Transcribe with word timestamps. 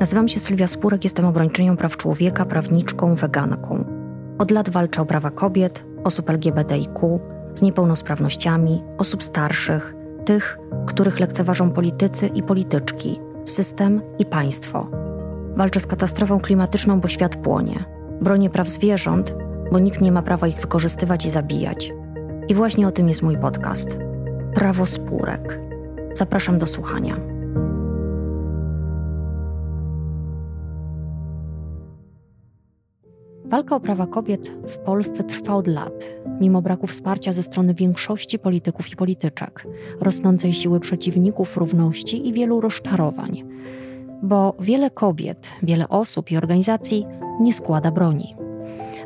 Nazywam 0.00 0.28
się 0.28 0.40
Sylwia 0.40 0.66
Spurek, 0.66 1.04
jestem 1.04 1.26
obrończynią 1.26 1.76
praw 1.76 1.96
człowieka, 1.96 2.44
prawniczką, 2.44 3.14
weganką. 3.14 3.84
Od 4.38 4.50
lat 4.50 4.70
walczę 4.70 5.02
o 5.02 5.06
prawa 5.06 5.30
kobiet, 5.30 5.84
osób 6.04 6.30
LGBTIQ, 6.30 7.20
z 7.54 7.62
niepełnosprawnościami, 7.62 8.82
osób 8.98 9.22
starszych, 9.22 9.94
tych, 10.24 10.58
których 10.86 11.20
lekceważą 11.20 11.70
politycy 11.70 12.26
i 12.26 12.42
polityczki, 12.42 13.20
system 13.44 14.02
i 14.18 14.26
państwo. 14.26 14.90
Walczę 15.56 15.80
z 15.80 15.86
katastrofą 15.86 16.40
klimatyczną, 16.40 17.00
bo 17.00 17.08
świat 17.08 17.36
płonie. 17.36 17.84
Bronię 18.20 18.50
praw 18.50 18.68
zwierząt, 18.68 19.34
bo 19.72 19.78
nikt 19.78 20.00
nie 20.00 20.12
ma 20.12 20.22
prawa 20.22 20.46
ich 20.46 20.60
wykorzystywać 20.60 21.26
i 21.26 21.30
zabijać. 21.30 21.92
I 22.48 22.54
właśnie 22.54 22.88
o 22.88 22.92
tym 22.92 23.08
jest 23.08 23.22
mój 23.22 23.38
podcast. 23.38 23.98
Prawo 24.54 24.86
spórek. 24.86 25.60
Zapraszam 26.14 26.58
do 26.58 26.66
słuchania. 26.66 27.37
Walka 33.50 33.76
o 33.76 33.80
prawa 33.80 34.06
kobiet 34.06 34.48
w 34.68 34.78
Polsce 34.78 35.24
trwa 35.24 35.54
od 35.54 35.66
lat, 35.66 36.08
mimo 36.40 36.62
braku 36.62 36.86
wsparcia 36.86 37.32
ze 37.32 37.42
strony 37.42 37.74
większości 37.74 38.38
polityków 38.38 38.92
i 38.92 38.96
polityczek, 38.96 39.66
rosnącej 40.00 40.52
siły 40.52 40.80
przeciwników 40.80 41.56
równości 41.56 42.28
i 42.28 42.32
wielu 42.32 42.60
rozczarowań. 42.60 43.44
Bo 44.22 44.54
wiele 44.60 44.90
kobiet, 44.90 45.50
wiele 45.62 45.88
osób 45.88 46.30
i 46.30 46.36
organizacji 46.36 47.06
nie 47.40 47.52
składa 47.52 47.90
broni. 47.90 48.36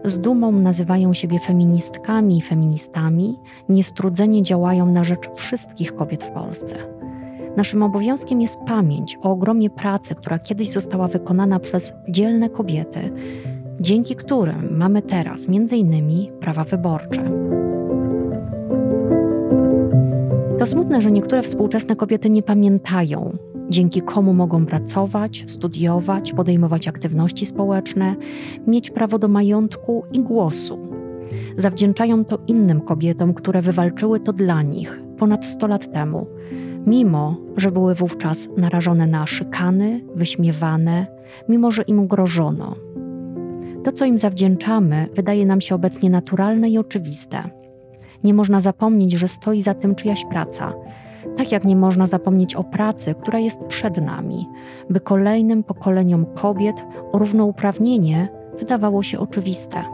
Z 0.04 0.18
dumą 0.18 0.52
nazywają 0.52 1.14
siebie 1.14 1.38
feministkami 1.38 2.38
i 2.38 2.42
feministami, 2.42 3.38
niestrudzenie 3.68 4.42
działają 4.42 4.86
na 4.86 5.04
rzecz 5.04 5.30
wszystkich 5.34 5.94
kobiet 5.94 6.24
w 6.24 6.30
Polsce. 6.30 6.76
Naszym 7.56 7.82
obowiązkiem 7.82 8.40
jest 8.40 8.58
pamięć 8.66 9.18
o 9.22 9.30
ogromie 9.30 9.70
pracy, 9.70 10.14
która 10.14 10.38
kiedyś 10.38 10.70
została 10.70 11.08
wykonana 11.08 11.58
przez 11.58 11.92
dzielne 12.08 12.50
kobiety, 12.50 13.12
dzięki 13.80 14.16
którym 14.16 14.76
mamy 14.76 15.02
teraz 15.02 15.48
m.in. 15.48 16.32
prawa 16.40 16.64
wyborcze. 16.64 17.30
To 20.58 20.66
smutne, 20.66 21.02
że 21.02 21.10
niektóre 21.10 21.42
współczesne 21.42 21.96
kobiety 21.96 22.30
nie 22.30 22.42
pamiętają, 22.42 23.38
dzięki 23.70 24.02
komu 24.02 24.34
mogą 24.34 24.66
pracować, 24.66 25.44
studiować, 25.46 26.32
podejmować 26.32 26.88
aktywności 26.88 27.46
społeczne, 27.46 28.14
mieć 28.66 28.90
prawo 28.90 29.18
do 29.18 29.28
majątku 29.28 30.04
i 30.12 30.20
głosu. 30.20 30.78
Zawdzięczają 31.56 32.24
to 32.24 32.38
innym 32.46 32.80
kobietom, 32.80 33.34
które 33.34 33.62
wywalczyły 33.62 34.20
to 34.20 34.32
dla 34.32 34.62
nich 34.62 35.02
ponad 35.18 35.44
100 35.44 35.66
lat 35.66 35.92
temu, 35.92 36.26
mimo 36.86 37.36
że 37.56 37.72
były 37.72 37.94
wówczas 37.94 38.48
narażone 38.56 39.06
na 39.06 39.26
szykany, 39.26 40.04
wyśmiewane, 40.14 41.06
mimo 41.48 41.70
że 41.70 41.82
im 41.82 42.06
grożono. 42.06 42.76
To, 43.84 43.92
co 43.92 44.04
im 44.04 44.18
zawdzięczamy, 44.18 45.06
wydaje 45.14 45.46
nam 45.46 45.60
się 45.60 45.74
obecnie 45.74 46.10
naturalne 46.10 46.68
i 46.68 46.78
oczywiste. 46.78 47.42
Nie 48.24 48.34
można 48.34 48.60
zapomnieć, 48.60 49.12
że 49.12 49.28
stoi 49.28 49.62
za 49.62 49.74
tym 49.74 49.94
czyjaś 49.94 50.24
praca, 50.24 50.72
tak 51.36 51.52
jak 51.52 51.64
nie 51.64 51.76
można 51.76 52.06
zapomnieć 52.06 52.54
o 52.54 52.64
pracy, 52.64 53.14
która 53.14 53.38
jest 53.38 53.66
przed 53.66 53.96
nami, 53.96 54.48
by 54.90 55.00
kolejnym 55.00 55.62
pokoleniom 55.62 56.26
kobiet 56.26 56.86
równouprawnienie 57.14 58.28
wydawało 58.58 59.02
się 59.02 59.18
oczywiste. 59.18 59.84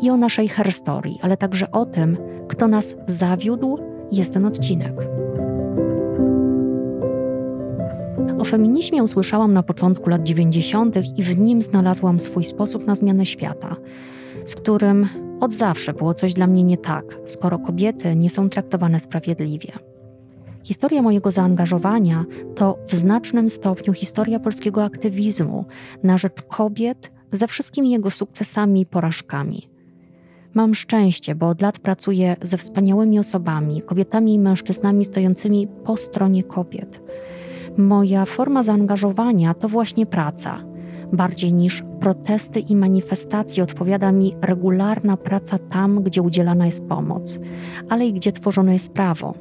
I 0.00 0.10
o 0.10 0.16
naszej 0.16 0.48
herstorii, 0.48 1.18
ale 1.22 1.36
także 1.36 1.70
o 1.70 1.86
tym, 1.86 2.16
kto 2.48 2.68
nas 2.68 2.96
zawiódł, 3.06 3.78
jest 4.12 4.34
ten 4.34 4.46
odcinek. 4.46 4.94
O 8.42 8.44
feminizmie 8.44 9.02
usłyszałam 9.02 9.54
na 9.54 9.62
początku 9.62 10.10
lat 10.10 10.22
90. 10.22 11.18
i 11.18 11.22
w 11.22 11.40
nim 11.40 11.62
znalazłam 11.62 12.20
swój 12.20 12.44
sposób 12.44 12.86
na 12.86 12.94
zmianę 12.94 13.26
świata, 13.26 13.76
z 14.44 14.54
którym 14.54 15.08
od 15.40 15.52
zawsze 15.52 15.92
było 15.92 16.14
coś 16.14 16.34
dla 16.34 16.46
mnie 16.46 16.62
nie 16.62 16.76
tak, 16.76 17.18
skoro 17.24 17.58
kobiety 17.58 18.16
nie 18.16 18.30
są 18.30 18.48
traktowane 18.48 19.00
sprawiedliwie. 19.00 19.72
Historia 20.64 21.02
mojego 21.02 21.30
zaangażowania 21.30 22.24
to 22.54 22.78
w 22.88 22.94
znacznym 22.94 23.50
stopniu 23.50 23.92
historia 23.92 24.40
polskiego 24.40 24.84
aktywizmu 24.84 25.64
na 26.02 26.18
rzecz 26.18 26.42
kobiet 26.42 27.12
ze 27.32 27.48
wszystkimi 27.48 27.90
jego 27.90 28.10
sukcesami 28.10 28.80
i 28.80 28.86
porażkami. 28.86 29.68
Mam 30.54 30.74
szczęście, 30.74 31.34
bo 31.34 31.48
od 31.48 31.62
lat 31.62 31.78
pracuję 31.78 32.36
ze 32.42 32.58
wspaniałymi 32.58 33.18
osobami, 33.18 33.82
kobietami 33.82 34.34
i 34.34 34.38
mężczyznami 34.38 35.04
stojącymi 35.04 35.68
po 35.84 35.96
stronie 35.96 36.42
kobiet 36.42 37.02
Moja 37.76 38.24
forma 38.24 38.62
zaangażowania 38.62 39.54
to 39.54 39.68
właśnie 39.68 40.06
praca. 40.06 40.58
Bardziej 41.12 41.52
niż 41.52 41.84
protesty 42.00 42.60
i 42.60 42.76
manifestacje 42.76 43.62
odpowiada 43.62 44.12
mi 44.12 44.36
regularna 44.40 45.16
praca 45.16 45.58
tam, 45.58 46.02
gdzie 46.02 46.22
udzielana 46.22 46.66
jest 46.66 46.86
pomoc, 46.86 47.40
ale 47.88 48.06
i 48.06 48.12
gdzie 48.12 48.32
tworzone 48.32 48.72
jest 48.72 48.92
prawo. 48.92 49.34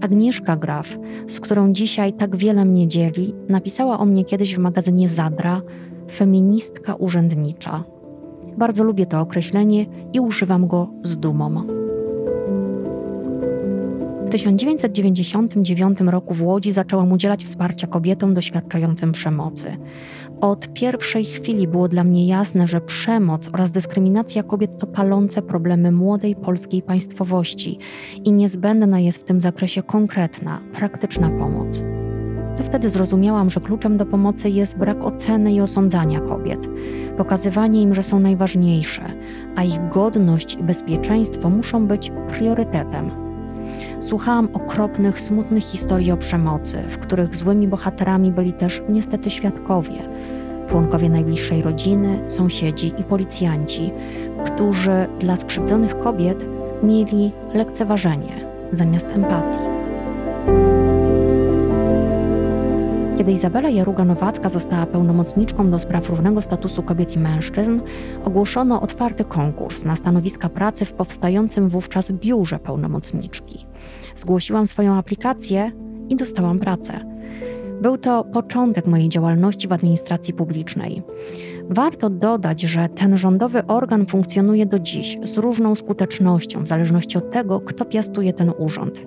Agnieszka 0.00 0.56
Graf, 0.56 0.96
z 1.26 1.40
którą 1.40 1.72
dzisiaj 1.72 2.12
tak 2.12 2.36
wiele 2.36 2.64
mnie 2.64 2.88
dzieli, 2.88 3.34
napisała 3.48 3.98
o 3.98 4.04
mnie 4.04 4.24
kiedyś 4.24 4.56
w 4.56 4.58
magazynie 4.58 5.08
Zadra 5.08 5.60
feministka 6.12 6.94
urzędnicza. 6.94 7.84
Bardzo 8.56 8.84
lubię 8.84 9.06
to 9.06 9.20
określenie 9.20 9.86
i 10.12 10.20
używam 10.20 10.66
go 10.66 10.88
z 11.02 11.16
dumą. 11.16 11.73
W 14.34 14.36
1999 14.36 16.00
roku 16.00 16.34
w 16.34 16.42
Łodzi 16.42 16.72
zaczęłam 16.72 17.12
udzielać 17.12 17.44
wsparcia 17.44 17.86
kobietom 17.86 18.34
doświadczającym 18.34 19.12
przemocy. 19.12 19.76
Od 20.40 20.72
pierwszej 20.72 21.24
chwili 21.24 21.68
było 21.68 21.88
dla 21.88 22.04
mnie 22.04 22.26
jasne, 22.26 22.68
że 22.68 22.80
przemoc 22.80 23.50
oraz 23.52 23.70
dyskryminacja 23.70 24.42
kobiet 24.42 24.78
to 24.78 24.86
palące 24.86 25.42
problemy 25.42 25.92
młodej 25.92 26.36
polskiej 26.36 26.82
państwowości 26.82 27.78
i 28.24 28.32
niezbędna 28.32 29.00
jest 29.00 29.18
w 29.18 29.24
tym 29.24 29.40
zakresie 29.40 29.82
konkretna, 29.82 30.60
praktyczna 30.72 31.30
pomoc. 31.30 31.84
To 32.56 32.62
wtedy 32.62 32.90
zrozumiałam, 32.90 33.50
że 33.50 33.60
kluczem 33.60 33.96
do 33.96 34.06
pomocy 34.06 34.50
jest 34.50 34.78
brak 34.78 35.04
oceny 35.04 35.52
i 35.52 35.60
osądzania 35.60 36.20
kobiet, 36.20 36.68
pokazywanie 37.16 37.82
im, 37.82 37.94
że 37.94 38.02
są 38.02 38.20
najważniejsze, 38.20 39.02
a 39.56 39.64
ich 39.64 39.88
godność 39.88 40.54
i 40.54 40.62
bezpieczeństwo 40.62 41.50
muszą 41.50 41.86
być 41.86 42.12
priorytetem 42.28 43.23
Słuchałam 44.00 44.48
okropnych, 44.52 45.20
smutnych 45.20 45.64
historii 45.64 46.12
o 46.12 46.16
przemocy, 46.16 46.78
w 46.88 46.98
których 46.98 47.36
złymi 47.36 47.68
bohaterami 47.68 48.32
byli 48.32 48.52
też 48.52 48.82
niestety 48.88 49.30
świadkowie, 49.30 50.08
członkowie 50.66 51.10
najbliższej 51.10 51.62
rodziny, 51.62 52.22
sąsiedzi 52.24 52.92
i 52.98 53.04
policjanci, 53.04 53.92
którzy 54.44 55.06
dla 55.20 55.36
skrzywdzonych 55.36 55.98
kobiet 55.98 56.46
mieli 56.82 57.32
lekceważenie 57.54 58.44
zamiast 58.72 59.08
empatii. 59.08 59.73
Kiedy 63.24 63.32
Izabela 63.32 63.68
Jaruga-Nowacka 63.68 64.48
została 64.48 64.86
pełnomocniczką 64.86 65.70
do 65.70 65.78
spraw 65.78 66.08
równego 66.08 66.42
statusu 66.42 66.82
kobiet 66.82 67.16
i 67.16 67.18
mężczyzn, 67.18 67.80
ogłoszono 68.24 68.80
otwarty 68.80 69.24
konkurs 69.24 69.84
na 69.84 69.96
stanowiska 69.96 70.48
pracy 70.48 70.84
w 70.84 70.92
powstającym 70.92 71.68
wówczas 71.68 72.12
biurze 72.12 72.58
pełnomocniczki. 72.58 73.66
Zgłosiłam 74.16 74.66
swoją 74.66 74.94
aplikację 74.94 75.72
i 76.08 76.16
dostałam 76.16 76.58
pracę. 76.58 77.00
Był 77.82 77.98
to 77.98 78.24
początek 78.24 78.86
mojej 78.86 79.08
działalności 79.08 79.68
w 79.68 79.72
administracji 79.72 80.34
publicznej. 80.34 81.02
Warto 81.70 82.10
dodać, 82.10 82.60
że 82.60 82.88
ten 82.88 83.16
rządowy 83.16 83.66
organ 83.66 84.06
funkcjonuje 84.06 84.66
do 84.66 84.78
dziś 84.78 85.18
z 85.22 85.38
różną 85.38 85.74
skutecznością, 85.74 86.62
w 86.62 86.66
zależności 86.66 87.18
od 87.18 87.30
tego, 87.30 87.60
kto 87.60 87.84
piastuje 87.84 88.32
ten 88.32 88.52
urząd. 88.58 89.06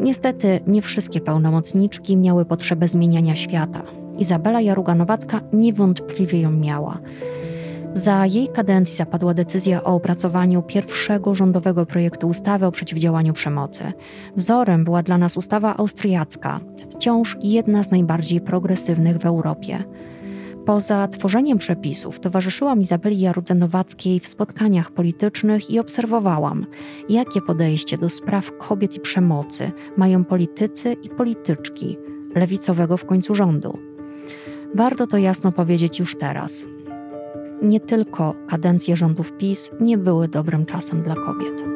Niestety 0.00 0.60
nie 0.66 0.82
wszystkie 0.82 1.20
pełnomocniczki 1.20 2.16
miały 2.16 2.44
potrzebę 2.44 2.88
zmieniania 2.88 3.34
świata. 3.34 3.82
Izabela 4.18 4.60
Jaruga-Nowacka 4.60 5.40
niewątpliwie 5.52 6.40
ją 6.40 6.50
miała. 6.50 6.98
Za 7.92 8.26
jej 8.26 8.48
kadencji 8.48 8.96
zapadła 8.96 9.34
decyzja 9.34 9.84
o 9.84 9.94
opracowaniu 9.94 10.62
pierwszego 10.62 11.34
rządowego 11.34 11.86
projektu 11.86 12.28
ustawy 12.28 12.66
o 12.66 12.70
przeciwdziałaniu 12.70 13.32
przemocy. 13.32 13.92
Wzorem 14.36 14.84
była 14.84 15.02
dla 15.02 15.18
nas 15.18 15.36
ustawa 15.36 15.76
austriacka, 15.76 16.60
wciąż 16.90 17.36
jedna 17.42 17.82
z 17.82 17.90
najbardziej 17.90 18.40
progresywnych 18.40 19.18
w 19.18 19.26
Europie. 19.26 19.84
Poza 20.66 21.08
tworzeniem 21.08 21.58
przepisów 21.58 22.20
towarzyszyłam 22.20 22.80
Izabeli 22.80 23.20
Jarudze-Nowackiej 23.20 24.20
w 24.20 24.26
spotkaniach 24.26 24.90
politycznych 24.90 25.70
i 25.70 25.78
obserwowałam, 25.78 26.66
jakie 27.08 27.42
podejście 27.42 27.98
do 27.98 28.08
spraw 28.08 28.58
kobiet 28.58 28.94
i 28.94 29.00
przemocy 29.00 29.72
mają 29.96 30.24
politycy 30.24 30.92
i 30.92 31.08
polityczki 31.08 31.98
lewicowego 32.34 32.96
w 32.96 33.04
końcu 33.04 33.34
rządu. 33.34 33.78
Warto 34.74 35.06
to 35.06 35.18
jasno 35.18 35.52
powiedzieć 35.52 35.98
już 35.98 36.16
teraz. 36.16 36.66
Nie 37.62 37.80
tylko 37.80 38.34
kadencje 38.48 38.96
rządów 38.96 39.32
PiS 39.32 39.70
nie 39.80 39.98
były 39.98 40.28
dobrym 40.28 40.66
czasem 40.66 41.02
dla 41.02 41.14
kobiet. 41.14 41.75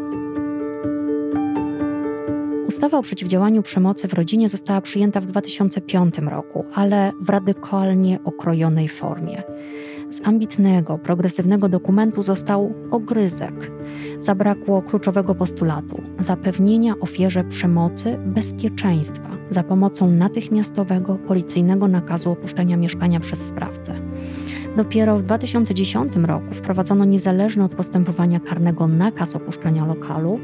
Ustawa 2.71 2.99
o 2.99 3.03
przeciwdziałaniu 3.03 3.63
przemocy 3.63 4.09
w 4.09 4.15
rodzinie 4.15 4.49
została 4.49 4.81
przyjęta 4.81 5.21
w 5.21 5.27
2005 5.27 6.19
roku, 6.19 6.65
ale 6.75 7.13
w 7.21 7.29
radykalnie 7.29 8.19
okrojonej 8.25 8.89
formie. 8.89 9.43
Z 10.11 10.27
ambitnego, 10.27 10.99
progresywnego 10.99 11.69
dokumentu 11.69 12.23
został 12.23 12.75
ogryzek. 12.91 13.71
Zabrakło 14.19 14.83
kluczowego 14.83 15.35
postulatu 15.35 16.03
zapewnienia 16.19 16.95
ofierze 17.01 17.45
przemocy 17.45 18.19
bezpieczeństwa 18.27 19.31
za 19.51 19.63
pomocą 19.63 20.11
natychmiastowego 20.11 21.15
policyjnego 21.15 21.89
nakazu 21.89 22.33
opuszczenia 22.33 22.77
mieszkania 22.77 23.21
przez 23.21 23.49
sprawcę. 23.49 24.01
Dopiero 24.77 25.17
w 25.17 25.23
2010 25.23 26.17
roku 26.17 26.55
wprowadzono 26.55 27.05
niezależny 27.05 27.65
od 27.65 27.75
postępowania 27.75 28.41
karnego 28.41 28.89
nakaz 28.89 29.37
opuszczenia 29.37 29.87
lokalu, 29.87 30.41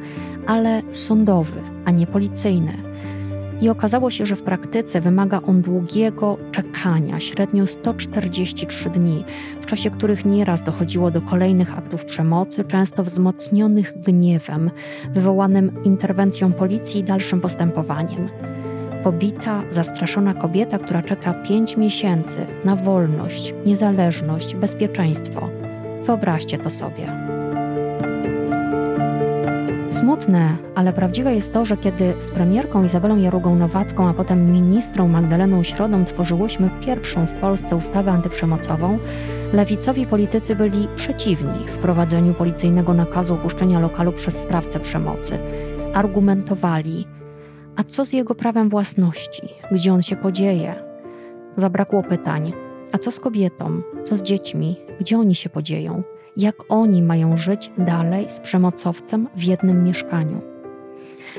ale 0.47 0.83
sądowy, 0.93 1.61
a 1.85 1.91
nie 1.91 2.07
policyjny. 2.07 2.73
I 3.61 3.69
okazało 3.69 4.11
się, 4.11 4.27
że 4.27 4.37
w 4.37 4.43
praktyce 4.43 5.01
wymaga 5.01 5.41
on 5.47 5.63
długiego 5.63 6.37
czekania, 6.53 7.21
średnio 7.21 7.67
143 7.67 8.91
dni, 8.91 9.25
w 9.61 9.67
czasie 9.67 9.91
których 9.91 10.25
nieraz 10.25 10.63
dochodziło 10.63 11.11
do 11.11 11.21
kolejnych 11.21 11.79
aktów 11.79 12.05
przemocy, 12.05 12.65
często 12.65 13.05
wzmocnionych 13.05 14.01
gniewem, 14.01 14.71
wywołanym 15.11 15.85
interwencją 15.85 16.53
policji 16.53 17.01
i 17.01 17.05
dalszym 17.05 17.41
postępowaniem 17.41 18.29
pobita, 19.07 19.63
zastraszona 19.71 20.35
kobieta, 20.35 20.79
która 20.79 21.03
czeka 21.03 21.35
pięć 21.35 21.77
miesięcy 21.77 22.47
na 22.65 22.77
wolność, 22.77 23.55
niezależność, 23.67 24.55
bezpieczeństwo. 24.55 25.49
Wyobraźcie 26.03 26.59
to 26.59 26.71
sobie. 26.71 27.13
Smutne, 29.89 30.57
ale 30.75 30.93
prawdziwe 30.93 31.35
jest 31.35 31.53
to, 31.53 31.65
że 31.65 31.77
kiedy 31.77 32.15
z 32.19 32.31
premierką 32.31 32.85
Izabelą 32.85 33.17
Jarugą-Nowacką, 33.17 34.09
a 34.09 34.15
potem 34.15 34.53
ministrą 34.53 35.09
Magdaleną 35.09 35.63
Środą 35.63 36.05
tworzyłyśmy 36.05 36.71
pierwszą 36.81 37.27
w 37.27 37.35
Polsce 37.35 37.77
ustawę 37.77 38.11
antyprzemocową, 38.11 38.99
lewicowi 39.53 40.07
politycy 40.07 40.57
byli 40.57 40.89
przeciwni 40.97 41.69
wprowadzeniu 41.69 42.35
policyjnego 42.35 42.95
nakazu 42.95 43.35
opuszczenia 43.35 43.81
lokalu 43.81 44.13
przez 44.13 44.41
sprawcę 44.41 44.81
przemocy. 44.81 45.39
Argumentowali, 45.95 47.07
a 47.77 47.85
co 47.85 48.07
z 48.07 48.13
jego 48.13 48.35
prawem 48.35 48.69
własności? 48.69 49.49
Gdzie 49.73 49.93
on 49.93 50.03
się 50.03 50.17
podzieje? 50.17 50.75
Zabrakło 51.57 52.03
pytań. 52.03 52.53
A 52.93 52.99
co 52.99 53.13
z 53.13 53.21
kobietą? 53.21 53.83
Co 54.05 54.17
z 54.17 54.23
dziećmi? 54.23 54.77
Gdzie 55.01 55.19
oni 55.19 55.35
się 55.35 55.49
podzieją? 55.49 56.03
Jak 56.37 56.57
oni 56.69 57.03
mają 57.03 57.37
żyć 57.37 57.73
dalej 57.79 58.31
z 58.31 58.41
przemocowcem 58.41 59.29
w 59.37 59.43
jednym 59.43 59.85
mieszkaniu? 59.85 60.41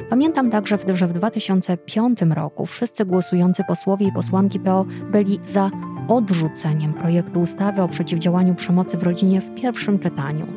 Pamiętam 0.10 0.50
także, 0.50 0.78
że 0.94 1.08
w 1.08 1.14
2005 1.14 2.22
roku 2.22 2.66
wszyscy 2.66 3.06
głosujący 3.06 3.64
posłowie 3.68 4.08
i 4.08 4.12
posłanki 4.12 4.60
PO 4.60 4.86
byli 5.12 5.40
za 5.44 5.72
odrzuceniem 6.08 6.94
projektu 6.94 7.42
ustawy 7.42 7.82
o 7.82 7.88
przeciwdziałaniu 7.88 8.56
przemocy 8.56 8.98
w 8.98 9.04
rodzinie 9.04 9.42
w 9.42 9.56
pierwszym 9.56 10.00
czytaniu. 10.00 10.48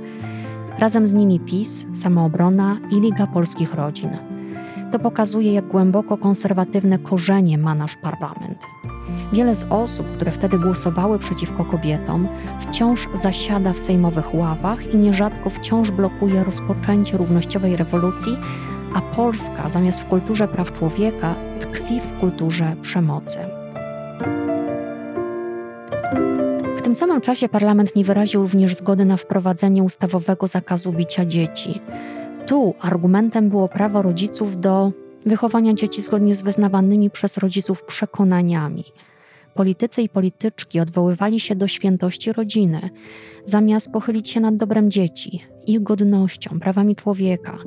Razem 0.79 1.07
z 1.07 1.15
nimi 1.15 1.41
PiS, 1.41 1.87
Samoobrona 1.95 2.79
i 2.91 3.01
Liga 3.01 3.27
Polskich 3.27 3.75
Rodzin. 3.75 4.40
To 4.91 4.99
pokazuje, 4.99 5.53
jak 5.53 5.69
głęboko 5.69 6.17
konserwatywne 6.17 6.99
korzenie 6.99 7.59
ma 7.59 7.75
nasz 7.75 7.97
parlament. 7.97 8.67
Wiele 9.33 9.55
z 9.55 9.67
osób, 9.71 10.07
które 10.13 10.31
wtedy 10.31 10.59
głosowały 10.59 11.19
przeciwko 11.19 11.65
kobietom, 11.65 12.29
wciąż 12.61 13.09
zasiada 13.13 13.73
w 13.73 13.79
sejmowych 13.79 14.35
ławach 14.35 14.95
i 14.95 14.97
nierzadko 14.97 15.51
wciąż 15.51 15.91
blokuje 15.91 16.45
rozpoczęcie 16.45 17.17
równościowej 17.17 17.77
rewolucji, 17.77 18.37
a 18.95 19.01
Polska 19.01 19.69
zamiast 19.69 20.01
w 20.01 20.05
kulturze 20.05 20.49
praw 20.49 20.73
człowieka 20.73 21.35
tkwi 21.61 22.01
w 22.01 22.13
kulturze 22.21 22.77
przemocy. 22.83 23.39
W 26.77 26.83
tym 26.83 26.95
samym 26.95 27.21
czasie 27.21 27.49
parlament 27.49 27.97
nie 27.97 28.05
wyraził 28.05 28.43
również 28.43 28.77
zgody 28.77 29.05
na 29.05 29.17
wprowadzenie 29.17 29.83
ustawowego 29.83 30.47
zakazu 30.47 30.93
bicia 30.93 31.25
dzieci 31.25 31.81
tu 32.51 32.75
argumentem 32.81 33.49
było 33.49 33.69
prawo 33.69 34.03
rodziców 34.03 34.61
do 34.61 34.93
wychowania 35.27 35.75
dzieci 35.75 36.03
zgodnie 36.03 36.35
z 36.35 36.43
wyznawanymi 36.43 37.11
przez 37.11 37.39
rodziców 37.39 37.85
przekonaniami. 37.85 38.85
Politycy 39.55 40.03
i 40.03 40.09
polityczki 40.09 40.81
odwoływali 40.81 41.41
się 41.41 41.55
do 41.55 41.69
świętości 41.69 42.33
rodziny, 42.33 42.91
zamiast 43.47 43.93
pochylić 43.93 44.31
się 44.31 44.41
nad 44.41 44.57
dobrem 44.57 44.91
dzieci, 44.91 45.45
ich 45.67 45.83
godnością, 45.83 46.61
prawami 46.61 46.97
człowieka. 46.97 47.59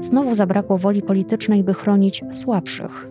Znowu 0.00 0.34
zabrakło 0.34 0.78
woli 0.78 1.02
politycznej, 1.02 1.64
by 1.64 1.74
chronić 1.74 2.24
słabszych. 2.32 3.08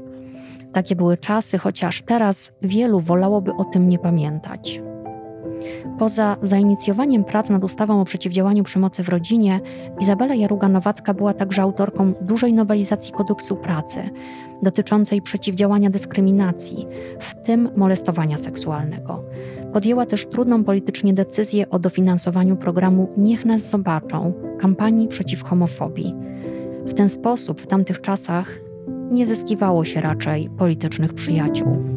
Takie 0.73 0.95
były 0.95 1.17
czasy, 1.17 1.57
chociaż 1.57 2.01
teraz 2.01 2.51
wielu 2.61 2.99
wolałoby 2.99 3.51
o 3.53 3.63
tym 3.63 3.89
nie 3.89 3.99
pamiętać. 3.99 4.81
Poza 5.99 6.37
zainicjowaniem 6.41 7.23
prac 7.23 7.49
nad 7.49 7.63
ustawą 7.63 8.01
o 8.01 8.05
przeciwdziałaniu 8.05 8.63
przemocy 8.63 9.03
w 9.03 9.09
rodzinie, 9.09 9.59
Izabela 10.01 10.35
Jaruga-Nowacka 10.35 11.13
była 11.13 11.33
także 11.33 11.61
autorką 11.61 12.13
dużej 12.21 12.53
nowelizacji 12.53 13.13
kodeksu 13.13 13.55
pracy 13.55 14.09
dotyczącej 14.61 15.21
przeciwdziałania 15.21 15.89
dyskryminacji, 15.89 16.87
w 17.19 17.35
tym 17.45 17.69
molestowania 17.75 18.37
seksualnego. 18.37 19.23
Podjęła 19.73 20.05
też 20.05 20.27
trudną 20.27 20.63
politycznie 20.63 21.13
decyzję 21.13 21.69
o 21.69 21.79
dofinansowaniu 21.79 22.55
programu 22.55 23.09
Niech 23.17 23.45
nas 23.45 23.69
zobaczą 23.69 24.33
kampanii 24.59 25.07
przeciw 25.07 25.43
homofobii. 25.43 26.15
W 26.85 26.93
ten 26.93 27.09
sposób 27.09 27.61
w 27.61 27.67
tamtych 27.67 28.01
czasach 28.01 28.59
nie 29.11 29.25
zyskiwało 29.25 29.85
się 29.85 30.01
raczej 30.01 30.49
politycznych 30.49 31.13
przyjaciół. 31.13 31.94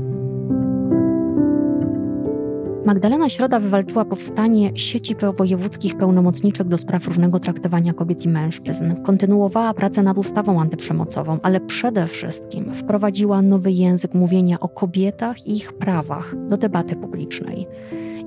Magdalena 2.88 3.29
Środa 3.29 3.61
wywalczyła 3.61 4.05
powstanie 4.05 4.70
sieci 4.75 5.17
wojewódzkich 5.37 5.96
pełnomocniczek 5.96 6.69
do 6.69 6.79
spraw 6.79 7.06
równego 7.06 7.40
traktowania 7.40 7.93
kobiet 7.93 8.25
i 8.25 8.29
mężczyzn, 8.29 9.02
kontynuowała 9.02 9.75
pracę 9.75 10.02
nad 10.02 10.19
ustawą 10.19 10.61
antyprzemocową, 10.61 11.38
ale 11.43 11.61
przede 11.61 12.06
wszystkim 12.06 12.75
wprowadziła 12.75 13.43
nowy 13.43 13.73
język 13.73 14.14
mówienia 14.14 14.61
o 14.61 14.69
kobietach 14.69 15.46
i 15.46 15.56
ich 15.56 15.73
prawach 15.73 16.35
do 16.49 16.56
debaty 16.56 16.96
publicznej 16.96 17.67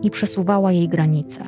i 0.02 0.10
przesuwała 0.10 0.72
jej 0.72 0.88
granice. 0.88 1.44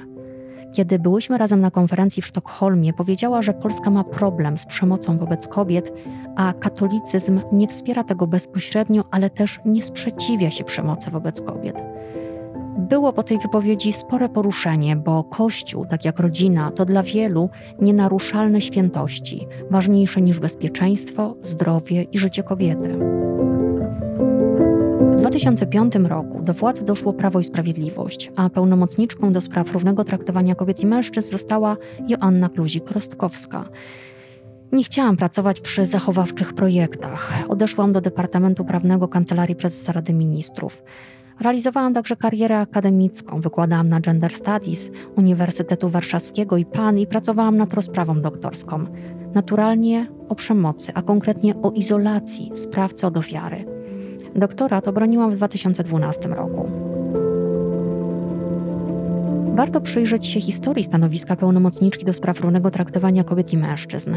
Kiedy 0.75 0.99
byłyśmy 0.99 1.37
razem 1.37 1.61
na 1.61 1.71
konferencji 1.71 2.21
w 2.21 2.27
Sztokholmie, 2.27 2.93
powiedziała, 2.93 3.41
że 3.41 3.53
Polska 3.53 3.89
ma 3.89 4.03
problem 4.03 4.57
z 4.57 4.65
przemocą 4.65 5.17
wobec 5.17 5.47
kobiet, 5.47 5.93
a 6.35 6.53
katolicyzm 6.53 7.41
nie 7.51 7.67
wspiera 7.67 8.03
tego 8.03 8.27
bezpośrednio, 8.27 9.03
ale 9.11 9.29
też 9.29 9.59
nie 9.65 9.81
sprzeciwia 9.81 10.51
się 10.51 10.63
przemocy 10.63 11.11
wobec 11.11 11.41
kobiet. 11.41 11.83
Było 12.77 13.13
po 13.13 13.23
tej 13.23 13.39
wypowiedzi 13.39 13.91
spore 13.91 14.29
poruszenie, 14.29 14.95
bo 14.95 15.23
Kościół, 15.23 15.85
tak 15.85 16.05
jak 16.05 16.19
rodzina, 16.19 16.71
to 16.71 16.85
dla 16.85 17.03
wielu 17.03 17.49
nienaruszalne 17.81 18.61
świętości, 18.61 19.47
ważniejsze 19.71 20.21
niż 20.21 20.39
bezpieczeństwo, 20.39 21.35
zdrowie 21.43 22.03
i 22.03 22.17
życie 22.17 22.43
kobiety. 22.43 22.99
W 25.11 25.15
2005 25.15 25.95
roku 25.95 26.41
do 26.41 26.53
władzy 26.53 26.85
doszło 26.85 27.13
Prawo 27.13 27.39
i 27.39 27.43
Sprawiedliwość, 27.43 28.31
a 28.35 28.49
pełnomocniczką 28.49 29.31
do 29.31 29.41
spraw 29.41 29.71
równego 29.71 30.03
traktowania 30.03 30.55
kobiet 30.55 30.79
i 30.79 30.85
mężczyzn 30.85 31.31
została 31.31 31.77
Joanna 32.07 32.49
Kluzik-Rostkowska. 32.49 33.63
Nie 34.71 34.83
chciałam 34.83 35.17
pracować 35.17 35.61
przy 35.61 35.85
zachowawczych 35.85 36.53
projektach. 36.53 37.33
Odeszłam 37.47 37.91
do 37.91 38.01
Departamentu 38.01 38.65
Prawnego 38.65 39.07
Kancelarii 39.07 39.55
Prezesa 39.55 39.93
Rady 39.93 40.13
Ministrów. 40.13 40.83
Realizowałam 41.39 41.93
także 41.93 42.15
karierę 42.15 42.59
akademicką, 42.59 43.41
wykładałam 43.41 43.89
na 43.89 43.99
Gender 43.99 44.33
Studies 44.33 44.91
Uniwersytetu 45.15 45.89
Warszawskiego 45.89 46.57
i 46.57 46.65
PAN 46.65 46.99
i 46.99 47.07
pracowałam 47.07 47.57
nad 47.57 47.73
rozprawą 47.73 48.21
doktorską. 48.21 48.85
Naturalnie 49.33 50.07
o 50.29 50.35
przemocy, 50.35 50.91
a 50.95 51.01
konkretnie 51.01 51.55
o 51.61 51.71
izolacji 51.71 52.51
sprawcy 52.55 53.07
od 53.07 53.17
ofiary. 53.17 53.65
Doktorat 54.35 54.87
obroniłam 54.87 55.31
w 55.31 55.35
2012 55.35 56.29
roku. 56.29 56.69
Warto 59.55 59.81
przyjrzeć 59.81 60.25
się 60.25 60.41
historii 60.41 60.83
stanowiska 60.83 61.35
pełnomocniczki 61.35 62.05
do 62.05 62.13
spraw 62.13 62.41
równego 62.41 62.71
traktowania 62.71 63.23
kobiet 63.23 63.53
i 63.53 63.57
mężczyzn. 63.57 64.15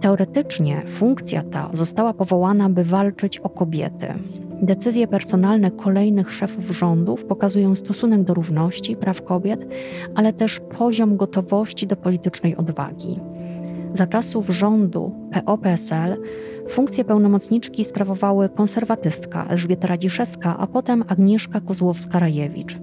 Teoretycznie 0.00 0.82
funkcja 0.86 1.42
ta 1.42 1.68
została 1.72 2.14
powołana, 2.14 2.68
by 2.68 2.84
walczyć 2.84 3.38
o 3.38 3.48
kobiety, 3.48 4.14
Decyzje 4.64 5.06
personalne 5.06 5.70
kolejnych 5.70 6.32
szefów 6.32 6.70
rządów 6.70 7.24
pokazują 7.24 7.74
stosunek 7.74 8.22
do 8.22 8.34
równości 8.34 8.96
praw 8.96 9.22
kobiet, 9.22 9.66
ale 10.14 10.32
też 10.32 10.60
poziom 10.60 11.16
gotowości 11.16 11.86
do 11.86 11.96
politycznej 11.96 12.56
odwagi. 12.56 13.20
Za 13.94 14.06
czasów 14.06 14.48
rządu 14.50 15.12
PO-PSL 15.32 16.16
funkcję 16.68 17.04
pełnomocniczki 17.04 17.84
sprawowały 17.84 18.48
konserwatystka 18.48 19.46
Elżbieta 19.48 19.86
Radziszewska, 19.86 20.56
a 20.58 20.66
potem 20.66 21.04
Agnieszka 21.08 21.60
Kozłowska-Rajewicz. 21.60 22.78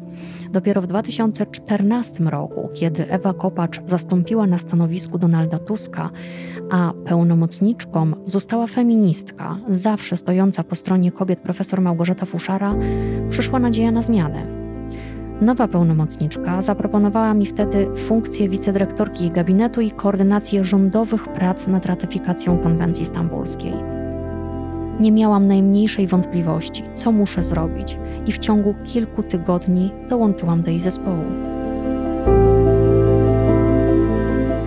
Dopiero 0.51 0.82
w 0.82 0.88
2014 0.88 2.24
roku, 2.24 2.70
kiedy 2.74 3.10
Ewa 3.10 3.34
Kopacz 3.34 3.82
zastąpiła 3.86 4.48
na 4.48 4.58
stanowisku 4.58 5.18
Donalda 5.18 5.60
Tuska, 5.60 6.10
a 6.72 6.94
pełnomocniczką 7.06 8.12
została 8.25 8.68
feministka, 8.68 9.58
zawsze 9.68 10.18
stojąca 10.18 10.63
po 10.63 10.75
stronie 10.75 11.12
kobiet 11.12 11.39
profesor 11.39 11.82
Małgorzata 11.82 12.25
Fuszara, 12.25 12.75
przyszła 13.30 13.60
nadzieja 13.60 13.91
na 13.91 14.01
zmianę. 14.01 14.61
Nowa 15.41 15.67
pełnomocniczka 15.67 16.62
zaproponowała 16.62 17.33
mi 17.33 17.45
wtedy 17.45 17.88
funkcję 17.95 18.50
wicedyrektorki 18.50 19.31
gabinetu 19.31 19.81
i 19.81 19.91
koordynację 19.91 20.63
rządowych 20.63 21.27
prac 21.27 21.67
nad 21.67 21.86
ratyfikacją 21.86 22.57
konwencji 22.57 23.05
stambulskiej. 23.05 23.74
Nie 25.00 25.12
miałam 25.12 25.48
najmniejszej 25.48 26.07
wątpliwości, 26.07 26.83
co 26.93 27.12
muszę 27.12 27.43
zrobić, 27.43 28.00
i 28.25 28.31
w 28.31 28.38
ciągu 28.38 28.75
kilku 28.83 29.24
tygodni 29.24 29.91
dołączyłam 30.10 30.62
do 30.62 30.69
jej 30.69 30.79
zespołu. 30.79 31.24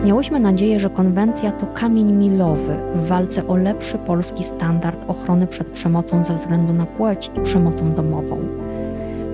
Miałyśmy 0.04 0.40
nadzieję, 0.40 0.80
że 0.80 0.90
konwencja 0.90 1.52
to 1.52 1.66
kamień 1.66 2.12
milowy 2.12 2.76
w 2.94 3.06
walce 3.06 3.46
o 3.46 3.56
lepszy 3.56 3.98
polski 3.98 4.44
standard 4.44 5.04
ochrony 5.08 5.46
przed 5.46 5.70
przemocą 5.70 6.24
ze 6.24 6.34
względu 6.34 6.72
na 6.72 6.86
płeć 6.86 7.30
i 7.36 7.40
przemocą 7.40 7.92
domową. 7.92 8.38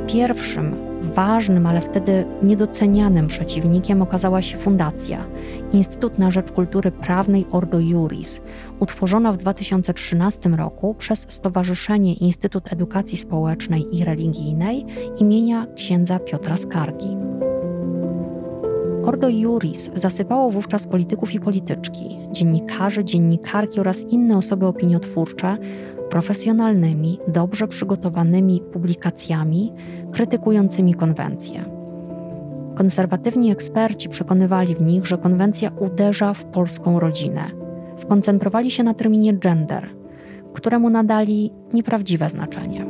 Pierwszym 0.06 0.89
Ważnym, 1.02 1.66
ale 1.66 1.80
wtedy 1.80 2.24
niedocenianym 2.42 3.26
przeciwnikiem 3.26 4.02
okazała 4.02 4.42
się 4.42 4.56
fundacja 4.56 5.24
Instytut 5.72 6.18
na 6.18 6.30
Rzecz 6.30 6.52
Kultury 6.52 6.92
Prawnej 6.92 7.46
Ordo 7.50 7.80
Juris, 7.80 8.42
utworzona 8.78 9.32
w 9.32 9.36
2013 9.36 10.48
roku 10.48 10.94
przez 10.94 11.26
Stowarzyszenie 11.28 12.14
Instytut 12.14 12.72
Edukacji 12.72 13.18
Społecznej 13.18 13.96
i 13.96 14.04
Religijnej 14.04 14.86
imienia 15.18 15.66
księdza 15.76 16.18
Piotra 16.18 16.56
Skargi. 16.56 17.16
Ordo 19.04 19.28
Juris 19.28 19.90
zasypało 19.94 20.50
wówczas 20.50 20.86
polityków 20.86 21.34
i 21.34 21.40
polityczki, 21.40 22.18
dziennikarzy, 22.30 23.04
dziennikarki 23.04 23.80
oraz 23.80 24.04
inne 24.04 24.36
osoby 24.36 24.66
opiniotwórcze 24.66 25.56
profesjonalnymi, 26.10 27.18
dobrze 27.28 27.66
przygotowanymi 27.66 28.62
publikacjami 28.72 29.72
krytykującymi 30.12 30.94
konwencję. 30.94 31.64
Konserwatywni 32.74 33.50
eksperci 33.50 34.08
przekonywali 34.08 34.74
w 34.74 34.80
nich, 34.80 35.06
że 35.06 35.18
konwencja 35.18 35.70
uderza 35.80 36.34
w 36.34 36.44
polską 36.44 37.00
rodzinę. 37.00 37.50
Skoncentrowali 37.96 38.70
się 38.70 38.82
na 38.82 38.94
terminie 38.94 39.34
gender, 39.34 39.90
któremu 40.54 40.90
nadali 40.90 41.52
nieprawdziwe 41.72 42.30
znaczenie. 42.30 42.86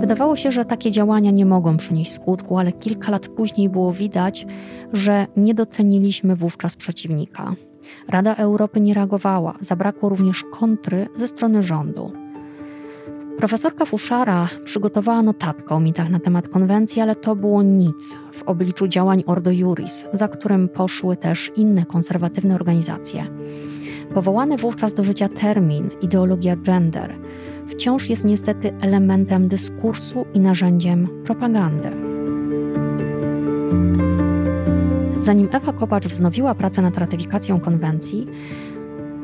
Wydawało 0.00 0.36
się, 0.36 0.52
że 0.52 0.64
takie 0.64 0.90
działania 0.90 1.30
nie 1.30 1.46
mogą 1.46 1.76
przynieść 1.76 2.12
skutku, 2.12 2.58
ale 2.58 2.72
kilka 2.72 3.10
lat 3.10 3.28
później 3.28 3.68
było 3.68 3.92
widać, 3.92 4.46
że 4.92 5.26
nie 5.36 5.54
doceniliśmy 5.54 6.36
wówczas 6.36 6.76
przeciwnika. 6.76 7.54
Rada 8.08 8.34
Europy 8.34 8.80
nie 8.80 8.94
reagowała, 8.94 9.54
zabrakło 9.60 10.08
również 10.08 10.44
kontry 10.44 11.06
ze 11.16 11.28
strony 11.28 11.62
rządu. 11.62 12.12
Profesorka 13.38 13.84
Fuszara 13.84 14.48
przygotowała 14.64 15.22
notatkę 15.22 15.74
o 15.74 15.80
mitach 15.80 16.10
na 16.10 16.20
temat 16.20 16.48
konwencji, 16.48 17.02
ale 17.02 17.14
to 17.14 17.36
było 17.36 17.62
nic 17.62 18.18
w 18.32 18.42
obliczu 18.42 18.88
działań 18.88 19.24
Ordo 19.26 19.50
Juris, 19.50 20.06
za 20.12 20.28
którym 20.28 20.68
poszły 20.68 21.16
też 21.16 21.52
inne 21.56 21.86
konserwatywne 21.86 22.54
organizacje. 22.54 23.26
Powołany 24.14 24.56
wówczas 24.56 24.94
do 24.94 25.04
życia 25.04 25.28
termin 25.28 25.90
ideologia 26.02 26.56
gender 26.56 27.18
wciąż 27.66 28.08
jest 28.08 28.24
niestety 28.24 28.72
elementem 28.80 29.48
dyskursu 29.48 30.26
i 30.34 30.40
narzędziem 30.40 31.08
propagandy. 31.24 32.05
Zanim 35.20 35.48
Ewa 35.52 35.72
Kopacz 35.72 36.06
wznowiła 36.06 36.54
pracę 36.54 36.82
nad 36.82 36.98
ratyfikacją 36.98 37.60
konwencji, 37.60 38.26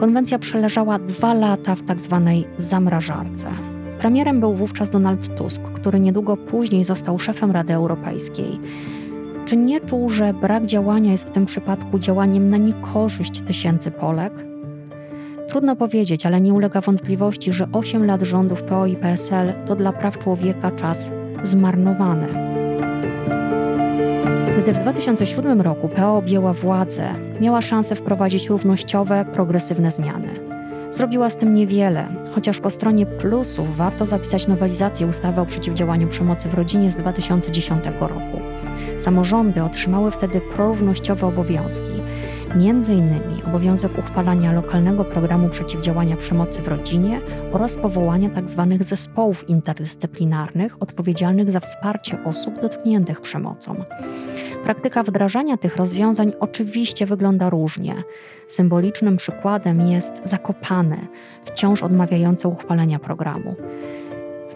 konwencja 0.00 0.38
przeleżała 0.38 0.98
dwa 0.98 1.34
lata 1.34 1.74
w. 1.74 1.82
Tak 1.82 1.98
zamrażarce. 2.56 3.48
Premierem 3.98 4.40
był 4.40 4.54
wówczas 4.54 4.90
Donald 4.90 5.34
Tusk, 5.36 5.62
który 5.62 6.00
niedługo 6.00 6.36
później 6.36 6.84
został 6.84 7.18
szefem 7.18 7.50
Rady 7.50 7.74
Europejskiej. 7.74 8.60
Czy 9.44 9.56
nie 9.56 9.80
czuł, 9.80 10.10
że 10.10 10.34
brak 10.34 10.66
działania 10.66 11.12
jest 11.12 11.28
w 11.28 11.30
tym 11.30 11.46
przypadku 11.46 11.98
działaniem 11.98 12.50
na 12.50 12.56
niekorzyść 12.56 13.40
tysięcy 13.40 13.90
Polek? 13.90 14.32
Trudno 15.48 15.76
powiedzieć, 15.76 16.26
ale 16.26 16.40
nie 16.40 16.54
ulega 16.54 16.80
wątpliwości, 16.80 17.52
że 17.52 17.68
8 17.72 18.06
lat 18.06 18.22
rządów 18.22 18.62
PO 18.62 18.86
i 18.86 18.96
PSL 18.96 19.52
to 19.66 19.76
dla 19.76 19.92
praw 19.92 20.18
człowieka 20.18 20.70
czas 20.70 21.12
zmarnowany. 21.42 22.51
Gdy 24.62 24.72
w 24.72 24.78
2007 24.78 25.60
roku 25.60 25.88
PO 25.88 26.16
objęła 26.16 26.52
władzę, 26.52 27.14
miała 27.40 27.60
szansę 27.60 27.96
wprowadzić 27.96 28.48
równościowe, 28.48 29.24
progresywne 29.32 29.92
zmiany. 29.92 30.28
Zrobiła 30.88 31.30
z 31.30 31.36
tym 31.36 31.54
niewiele, 31.54 32.06
chociaż 32.34 32.60
po 32.60 32.70
stronie 32.70 33.06
plusów 33.06 33.76
warto 33.76 34.06
zapisać 34.06 34.48
nowelizację 34.48 35.06
ustawy 35.06 35.40
o 35.40 35.46
przeciwdziałaniu 35.46 36.08
przemocy 36.08 36.48
w 36.48 36.54
rodzinie 36.54 36.90
z 36.90 36.96
2010 36.96 37.84
roku. 38.00 38.40
Samorządy 38.98 39.62
otrzymały 39.62 40.10
wtedy 40.10 40.40
prorównościowe 40.40 41.26
obowiązki, 41.26 41.92
m.in. 42.54 43.20
obowiązek 43.46 43.98
uchwalania 43.98 44.52
lokalnego 44.52 45.04
programu 45.04 45.48
przeciwdziałania 45.48 46.16
przemocy 46.16 46.62
w 46.62 46.68
rodzinie 46.68 47.20
oraz 47.52 47.78
powołania 47.78 48.30
tzw. 48.30 48.66
Tak 48.70 48.84
zespołów 48.84 49.48
interdyscyplinarnych 49.48 50.82
odpowiedzialnych 50.82 51.50
za 51.50 51.60
wsparcie 51.60 52.24
osób 52.24 52.60
dotkniętych 52.60 53.20
przemocą. 53.20 53.84
Praktyka 54.64 55.02
wdrażania 55.02 55.56
tych 55.56 55.76
rozwiązań 55.76 56.32
oczywiście 56.40 57.06
wygląda 57.06 57.50
różnie. 57.50 57.94
Symbolicznym 58.48 59.16
przykładem 59.16 59.80
jest 59.80 60.22
Zakopane, 60.24 60.96
wciąż 61.44 61.82
odmawiające 61.82 62.48
uchwalenia 62.48 62.98
programu. 62.98 63.54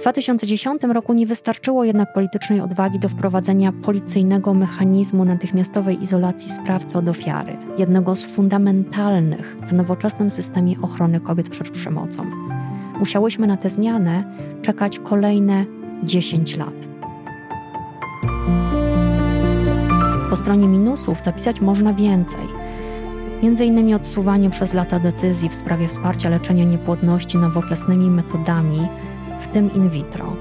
W 0.06 0.08
2010 0.08 0.82
roku 0.82 1.12
nie 1.12 1.26
wystarczyło 1.26 1.84
jednak 1.84 2.12
politycznej 2.12 2.60
odwagi 2.60 2.98
do 2.98 3.08
wprowadzenia 3.08 3.72
policyjnego 3.72 4.54
mechanizmu 4.54 5.24
natychmiastowej 5.24 6.02
izolacji 6.02 6.50
sprawcy 6.50 6.98
od 6.98 7.08
ofiary, 7.08 7.56
jednego 7.78 8.16
z 8.16 8.26
fundamentalnych 8.26 9.56
w 9.66 9.72
nowoczesnym 9.72 10.30
systemie 10.30 10.76
ochrony 10.82 11.20
kobiet 11.20 11.48
przed 11.48 11.70
przemocą. 11.70 12.24
Musiałyśmy 12.98 13.46
na 13.46 13.56
tę 13.56 13.70
zmianę 13.70 14.24
czekać 14.62 14.98
kolejne 14.98 15.64
10 16.02 16.56
lat. 16.56 16.88
Po 20.30 20.36
stronie 20.36 20.68
minusów 20.68 21.22
zapisać 21.22 21.60
można 21.60 21.94
więcej. 21.94 22.46
Między 23.42 23.64
innymi 23.64 23.94
odsuwanie 23.94 24.50
przez 24.50 24.74
lata 24.74 24.98
decyzji 24.98 25.48
w 25.48 25.54
sprawie 25.54 25.88
wsparcia 25.88 26.28
leczenia 26.28 26.64
niepłodności 26.64 27.38
nowoczesnymi 27.38 28.10
metodami, 28.10 28.88
w 29.38 29.48
tym 29.48 29.74
in 29.74 29.88
vitro. 29.88 30.36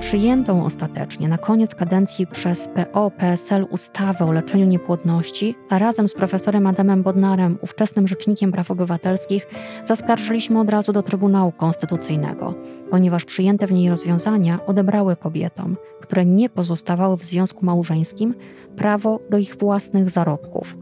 Przyjętą 0.00 0.64
ostatecznie 0.64 1.28
na 1.28 1.38
koniec 1.38 1.74
kadencji 1.74 2.26
przez 2.26 2.68
PO-PSL 2.68 3.66
ustawę 3.70 4.24
o 4.24 4.32
leczeniu 4.32 4.66
niepłodności, 4.66 5.54
razem 5.70 6.08
z 6.08 6.14
profesorem 6.14 6.66
Adamem 6.66 7.02
Bodnarem, 7.02 7.58
ówczesnym 7.60 8.08
rzecznikiem 8.08 8.52
praw 8.52 8.70
obywatelskich, 8.70 9.46
zaskarżyliśmy 9.84 10.60
od 10.60 10.68
razu 10.68 10.92
do 10.92 11.02
Trybunału 11.02 11.52
Konstytucyjnego, 11.52 12.54
ponieważ 12.90 13.24
przyjęte 13.24 13.66
w 13.66 13.72
niej 13.72 13.88
rozwiązania 13.88 14.58
odebrały 14.66 15.16
kobietom, 15.16 15.76
które 16.00 16.24
nie 16.24 16.48
pozostawały 16.48 17.16
w 17.16 17.24
związku 17.24 17.66
małżeńskim, 17.66 18.34
prawo 18.76 19.20
do 19.30 19.38
ich 19.38 19.56
własnych 19.56 20.10
zarodków, 20.10 20.76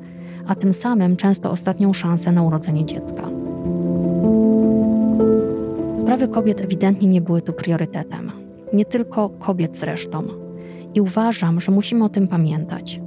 a 0.47 0.55
tym 0.55 0.73
samym 0.73 1.17
często 1.17 1.51
ostatnią 1.51 1.93
szansę 1.93 2.33
na 2.33 2.43
urodzenie 2.43 2.87
dziecka. 2.87 3.46
Sprawy 6.17 6.35
kobiet 6.35 6.61
ewidentnie 6.61 7.09
nie 7.09 7.21
były 7.21 7.43
tu 7.43 7.53
priorytetem. 7.53 8.33
Nie 8.73 8.85
tylko 8.85 9.29
kobiet 9.29 9.77
zresztą. 9.77 10.23
I 10.95 11.01
uważam, 11.01 11.61
że 11.61 11.73
musimy 11.73 12.05
o 12.05 12.09
tym 12.09 12.29
pamiętać. 12.29 13.01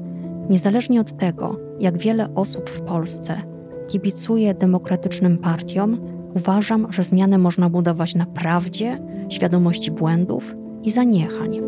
Niezależnie 0.49 1.01
od 1.01 1.17
tego, 1.17 1.59
jak 1.79 1.97
wiele 1.97 2.35
osób 2.35 2.69
w 2.69 2.81
Polsce 2.81 3.41
kibicuje 3.87 4.53
demokratycznym 4.53 5.37
partiom, 5.37 6.01
uważam, 6.35 6.87
że 6.93 7.03
zmianę 7.03 7.37
można 7.37 7.69
budować 7.69 8.15
na 8.15 8.25
prawdzie, 8.25 8.99
świadomości 9.29 9.91
błędów 9.91 10.55
i 10.83 10.91
zaniechań. 10.91 11.61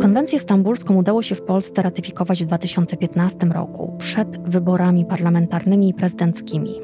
Konwencję 0.00 0.38
stambulską 0.38 0.96
udało 0.96 1.22
się 1.22 1.34
w 1.34 1.42
Polsce 1.42 1.82
ratyfikować 1.82 2.44
w 2.44 2.46
2015 2.46 3.46
roku, 3.46 3.94
przed 3.98 4.48
wyborami 4.48 5.04
parlamentarnymi 5.04 5.88
i 5.88 5.94
prezydenckimi. 5.94 6.74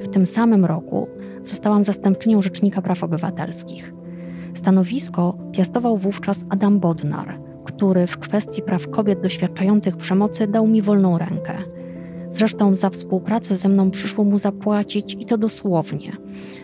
W 0.00 0.08
tym 0.08 0.26
samym 0.26 0.64
roku 0.64 1.08
zostałam 1.42 1.84
zastępczynią 1.84 2.42
Rzecznika 2.42 2.82
Praw 2.82 3.04
Obywatelskich. 3.04 3.94
Stanowisko 4.54 5.38
piastował 5.52 5.96
wówczas 5.96 6.44
Adam 6.50 6.80
Bodnar, 6.80 7.38
który 7.64 8.06
w 8.06 8.18
kwestii 8.18 8.62
praw 8.62 8.90
kobiet 8.90 9.20
doświadczających 9.20 9.96
przemocy 9.96 10.46
dał 10.46 10.66
mi 10.66 10.82
wolną 10.82 11.18
rękę. 11.18 11.52
Zresztą 12.30 12.76
za 12.76 12.90
współpracę 12.90 13.56
ze 13.56 13.68
mną 13.68 13.90
przyszło 13.90 14.24
mu 14.24 14.38
zapłacić 14.38 15.16
i 15.20 15.26
to 15.26 15.38
dosłownie. 15.38 16.12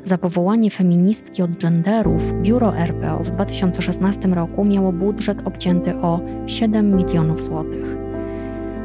Za 0.05 0.19
powołanie 0.19 0.71
feministki 0.71 1.43
od 1.43 1.51
genderów 1.51 2.33
biuro 2.43 2.77
RPO 2.77 3.25
w 3.25 3.31
2016 3.31 4.29
roku 4.29 4.65
miało 4.65 4.93
budżet 4.93 5.39
obcięty 5.45 5.97
o 5.97 6.21
7 6.47 6.97
milionów 6.97 7.45
złotych. 7.45 7.97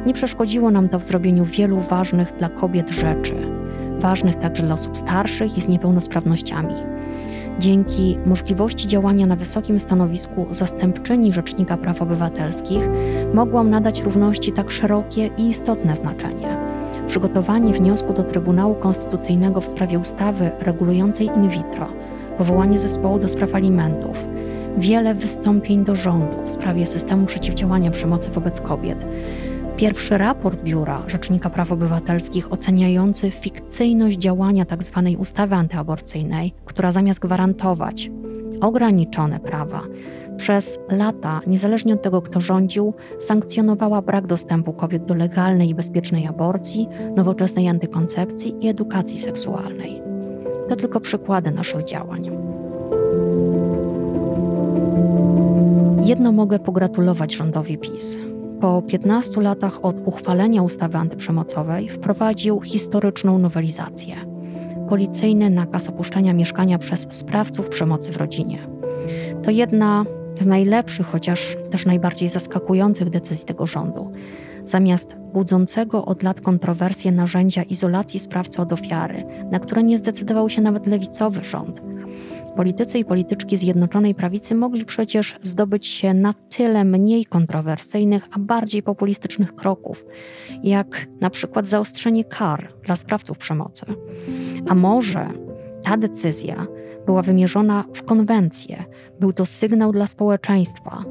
Nie 0.06 0.14
przeszkodziło 0.14 0.70
nam 0.70 0.88
to 0.88 0.98
w 0.98 1.04
zrobieniu 1.04 1.44
wielu 1.44 1.80
ważnych 1.80 2.32
dla 2.38 2.48
kobiet 2.48 2.90
rzeczy, 2.90 3.53
ważnych 4.04 4.36
także 4.36 4.62
dla 4.62 4.74
osób 4.74 4.98
starszych 4.98 5.58
i 5.58 5.60
z 5.60 5.68
niepełnosprawnościami. 5.68 6.74
Dzięki 7.58 8.18
możliwości 8.26 8.86
działania 8.86 9.26
na 9.26 9.36
wysokim 9.36 9.80
stanowisku 9.80 10.46
zastępczyni 10.50 11.32
Rzecznika 11.32 11.76
Praw 11.76 12.02
Obywatelskich 12.02 12.88
mogłam 13.34 13.70
nadać 13.70 14.02
równości 14.02 14.52
tak 14.52 14.70
szerokie 14.70 15.30
i 15.38 15.48
istotne 15.48 15.96
znaczenie. 15.96 16.56
Przygotowanie 17.06 17.72
wniosku 17.72 18.12
do 18.12 18.22
Trybunału 18.22 18.74
Konstytucyjnego 18.74 19.60
w 19.60 19.68
sprawie 19.68 19.98
ustawy 19.98 20.50
regulującej 20.60 21.26
in 21.26 21.48
vitro, 21.48 21.86
powołanie 22.38 22.78
zespołu 22.78 23.18
do 23.18 23.28
spraw 23.28 23.54
alimentów, 23.54 24.28
wiele 24.78 25.14
wystąpień 25.14 25.84
do 25.84 25.94
rządu 25.94 26.42
w 26.42 26.50
sprawie 26.50 26.86
systemu 26.86 27.26
przeciwdziałania 27.26 27.90
przemocy 27.90 28.30
wobec 28.30 28.60
kobiet 28.60 29.06
Pierwszy 29.76 30.18
raport 30.18 30.62
Biura 30.62 31.02
Rzecznika 31.06 31.50
Praw 31.50 31.72
Obywatelskich 31.72 32.52
oceniający 32.52 33.30
fikcyjność 33.30 34.18
działania 34.18 34.64
tzw. 34.64 35.02
Tak 35.04 35.20
ustawy 35.20 35.54
antyaborcyjnej, 35.54 36.54
która 36.64 36.92
zamiast 36.92 37.20
gwarantować 37.20 38.10
ograniczone 38.60 39.40
prawa, 39.40 39.82
przez 40.36 40.80
lata, 40.88 41.40
niezależnie 41.46 41.94
od 41.94 42.02
tego, 42.02 42.22
kto 42.22 42.40
rządził, 42.40 42.94
sankcjonowała 43.18 44.02
brak 44.02 44.26
dostępu 44.26 44.72
kobiet 44.72 45.04
do 45.04 45.14
legalnej 45.14 45.68
i 45.68 45.74
bezpiecznej 45.74 46.26
aborcji, 46.26 46.88
nowoczesnej 47.16 47.68
antykoncepcji 47.68 48.54
i 48.60 48.68
edukacji 48.68 49.20
seksualnej. 49.20 50.02
To 50.68 50.76
tylko 50.76 51.00
przykłady 51.00 51.50
naszych 51.50 51.84
działań. 51.84 52.30
Jedno 56.04 56.32
mogę 56.32 56.58
pogratulować 56.58 57.34
rządowi 57.34 57.78
PiS 57.78 58.18
po 58.60 58.82
15 58.82 59.40
latach 59.40 59.84
od 59.84 59.96
uchwalenia 60.04 60.62
ustawy 60.62 60.98
antyprzemocowej 60.98 61.88
wprowadził 61.88 62.60
historyczną 62.60 63.38
nowelizację. 63.38 64.16
Policyjny 64.88 65.50
nakaz 65.50 65.88
opuszczenia 65.88 66.32
mieszkania 66.32 66.78
przez 66.78 67.06
sprawców 67.10 67.68
przemocy 67.68 68.12
w 68.12 68.16
rodzinie. 68.16 68.58
To 69.42 69.50
jedna 69.50 70.04
z 70.40 70.46
najlepszych, 70.46 71.06
chociaż 71.06 71.56
też 71.70 71.86
najbardziej 71.86 72.28
zaskakujących 72.28 73.10
decyzji 73.10 73.46
tego 73.46 73.66
rządu. 73.66 74.12
Zamiast 74.64 75.16
budzącego 75.32 76.04
od 76.04 76.22
lat 76.22 76.40
kontrowersje 76.40 77.12
narzędzia 77.12 77.62
izolacji 77.62 78.20
sprawcy 78.20 78.62
od 78.62 78.72
ofiary, 78.72 79.24
na 79.50 79.58
które 79.58 79.82
nie 79.82 79.98
zdecydował 79.98 80.48
się 80.48 80.62
nawet 80.62 80.86
lewicowy 80.86 81.44
rząd, 81.44 81.82
Politycy 82.56 82.98
i 82.98 83.04
polityczki 83.04 83.56
Zjednoczonej 83.56 84.14
Prawicy 84.14 84.54
mogli 84.54 84.84
przecież 84.84 85.36
zdobyć 85.42 85.86
się 85.86 86.14
na 86.14 86.34
tyle 86.56 86.84
mniej 86.84 87.24
kontrowersyjnych, 87.24 88.28
a 88.32 88.38
bardziej 88.38 88.82
populistycznych 88.82 89.54
kroków, 89.54 90.04
jak 90.62 91.06
na 91.20 91.30
przykład 91.30 91.66
zaostrzenie 91.66 92.24
kar 92.24 92.72
dla 92.82 92.96
sprawców 92.96 93.38
przemocy. 93.38 93.86
A 94.68 94.74
może 94.74 95.28
ta 95.82 95.96
decyzja 95.96 96.66
była 97.06 97.22
wymierzona 97.22 97.84
w 97.94 98.02
konwencję, 98.02 98.84
był 99.20 99.32
to 99.32 99.46
sygnał 99.46 99.92
dla 99.92 100.06
społeczeństwa. 100.06 101.04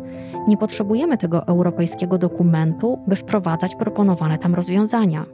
Nie 0.47 0.57
potrzebujemy 0.57 1.17
tego 1.17 1.47
europejskiego 1.47 2.17
dokumentu, 2.17 2.99
by 3.07 3.15
wprowadzać 3.15 3.75
proponowane 3.75 4.37
tam 4.37 4.55
rozwiązania. 4.55 5.25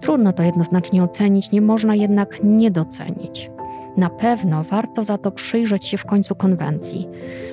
Trudno 0.00 0.32
to 0.32 0.42
jednoznacznie 0.42 1.02
ocenić, 1.02 1.52
nie 1.52 1.60
można 1.60 1.94
jednak 1.94 2.38
nie 2.44 2.70
docenić. 2.70 3.50
Na 3.96 4.10
pewno 4.10 4.62
warto 4.62 5.04
za 5.04 5.18
to 5.18 5.30
przyjrzeć 5.30 5.86
się 5.86 5.98
w 5.98 6.06
końcu 6.06 6.34
konwencji, 6.34 7.08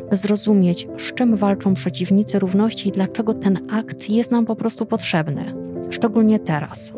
by 0.10 0.18
zrozumieć, 0.18 0.88
z 0.98 1.14
czym 1.14 1.36
walczą 1.36 1.74
przeciwnicy 1.74 2.40
równości 2.40 2.90
i 2.90 2.92
dlaczego 2.92 3.34
ten 3.34 3.60
akt 3.72 4.10
jest 4.10 4.32
nam 4.32 4.46
po 4.46 4.56
prostu 4.56 4.86
potrzebny, 4.86 5.54
szczególnie 5.90 6.40
teraz. 6.40 6.94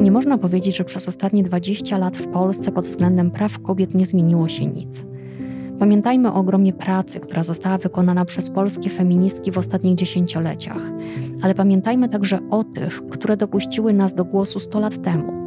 Nie 0.00 0.12
można 0.12 0.38
powiedzieć, 0.38 0.76
że 0.76 0.84
przez 0.84 1.08
ostatnie 1.08 1.42
20 1.42 1.98
lat 1.98 2.16
w 2.16 2.28
Polsce 2.28 2.72
pod 2.72 2.84
względem 2.84 3.30
praw 3.30 3.58
kobiet 3.58 3.94
nie 3.94 4.06
zmieniło 4.06 4.48
się 4.48 4.66
nic. 4.66 5.06
Pamiętajmy 5.78 6.32
o 6.32 6.34
ogromie 6.34 6.72
pracy, 6.72 7.20
która 7.20 7.42
została 7.42 7.78
wykonana 7.78 8.24
przez 8.24 8.50
polskie 8.50 8.90
feministki 8.90 9.50
w 9.50 9.58
ostatnich 9.58 9.94
dziesięcioleciach, 9.94 10.90
ale 11.42 11.54
pamiętajmy 11.54 12.08
także 12.08 12.38
o 12.50 12.64
tych, 12.64 13.08
które 13.08 13.36
dopuściły 13.36 13.92
nas 13.92 14.14
do 14.14 14.24
głosu 14.24 14.60
100 14.60 14.80
lat 14.80 15.02
temu 15.02 15.39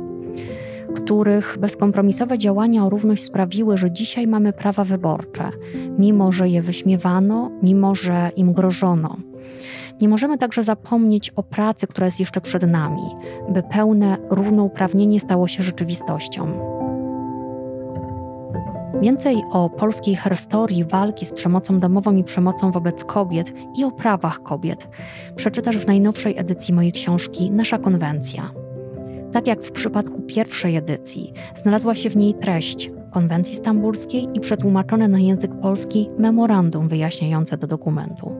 których 0.94 1.58
bezkompromisowe 1.60 2.38
działania 2.38 2.86
o 2.86 2.90
równość 2.90 3.24
sprawiły, 3.24 3.78
że 3.78 3.92
dzisiaj 3.92 4.28
mamy 4.28 4.54
prawa 4.54 4.84
wyborcze, 4.84 5.50
mimo 5.98 6.32
że 6.32 6.50
je 6.50 6.62
wyśmiewano, 6.62 7.52
mimo 7.64 7.96
że 7.96 8.32
im 8.36 8.54
grożono. 8.54 9.18
Nie 10.02 10.10
możemy 10.10 10.38
także 10.38 10.64
zapomnieć 10.64 11.30
o 11.30 11.44
pracy, 11.44 11.88
która 11.88 12.06
jest 12.06 12.20
jeszcze 12.20 12.42
przed 12.42 12.68
nami, 12.68 13.02
by 13.50 13.64
pełne 13.64 14.18
równouprawnienie 14.30 15.20
stało 15.20 15.48
się 15.48 15.64
rzeczywistością. 15.64 16.74
Więcej 19.02 19.44
o 19.52 19.70
polskiej 19.70 20.16
historii 20.16 20.84
walki 20.84 21.26
z 21.26 21.34
przemocą 21.34 21.80
domową 21.80 22.16
i 22.16 22.24
przemocą 22.24 22.72
wobec 22.72 23.04
kobiet 23.04 23.54
i 23.80 23.84
o 23.84 23.92
prawach 23.92 24.44
kobiet 24.44 24.88
przeczytasz 25.36 25.78
w 25.78 25.88
najnowszej 25.88 26.38
edycji 26.38 26.74
mojej 26.74 26.92
książki 26.92 27.52
Nasza 27.52 27.78
konwencja. 27.78 28.63
Tak 29.34 29.48
jak 29.48 29.62
w 29.62 29.72
przypadku 29.72 30.22
pierwszej 30.22 30.76
edycji, 30.76 31.34
znalazła 31.56 31.96
się 31.96 32.10
w 32.10 32.18
niej 32.18 32.34
treść 32.34 32.92
konwencji 33.12 33.56
stambulskiej 33.56 34.28
i 34.34 34.40
przetłumaczone 34.40 35.08
na 35.08 35.20
język 35.20 35.52
polski 35.62 36.10
memorandum 36.18 36.88
wyjaśniające 36.88 37.58
do 37.58 37.68
dokumentu. 37.68 38.36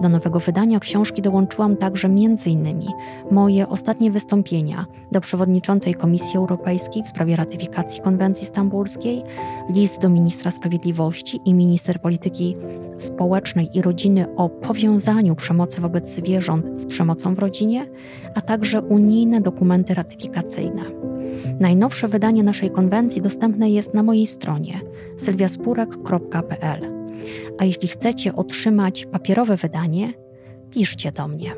Do 0.00 0.08
nowego 0.08 0.40
wydania 0.40 0.80
książki 0.80 1.22
dołączyłam 1.22 1.76
także 1.76 2.08
m.in. 2.08 2.82
moje 3.30 3.68
ostatnie 3.68 4.10
wystąpienia 4.10 4.86
do 5.12 5.20
przewodniczącej 5.20 5.94
Komisji 5.94 6.38
Europejskiej 6.38 7.02
w 7.02 7.08
sprawie 7.08 7.36
ratyfikacji 7.36 8.02
konwencji 8.02 8.46
stambulskiej, 8.46 9.22
list 9.68 10.00
do 10.00 10.08
ministra 10.08 10.50
sprawiedliwości 10.50 11.40
i 11.44 11.54
minister 11.54 12.00
polityki 12.00 12.56
społecznej 12.98 13.68
i 13.74 13.82
rodziny 13.82 14.26
o 14.36 14.48
powiązaniu 14.48 15.34
przemocy 15.36 15.80
wobec 15.80 16.08
zwierząt 16.08 16.80
z 16.80 16.86
przemocą 16.86 17.34
w 17.34 17.38
rodzinie, 17.38 17.86
a 18.34 18.40
także 18.40 18.82
unijne 18.82 19.40
dokumenty 19.40 19.94
ratyfikacyjne. 19.94 20.82
Najnowsze 21.60 22.08
wydanie 22.08 22.42
naszej 22.42 22.70
konwencji 22.70 23.22
dostępne 23.22 23.70
jest 23.70 23.94
na 23.94 24.02
mojej 24.02 24.26
stronie 24.26 24.80
sylwiaspurek.pl. 25.16 26.95
A 27.58 27.64
jeśli 27.64 27.88
chcecie 27.88 28.36
otrzymać 28.36 29.06
papierowe 29.06 29.56
wydanie, 29.56 30.12
piszcie 30.70 31.12
do 31.12 31.28
mnie. 31.28 31.54